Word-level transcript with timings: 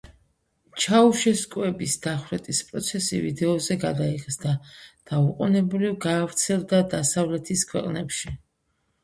ჩაუშესკუების 0.83 1.93
დახვრეტის 2.05 2.61
პროცესი 2.69 3.19
ვიდეოზე 3.25 3.77
გადაიღეს 3.83 4.41
და 4.47 4.55
დაუყოვნებლივ 5.13 5.95
გავრცელდა 6.09 6.83
დასავლეთის 6.97 7.69
ქვეყნებში. 7.75 8.35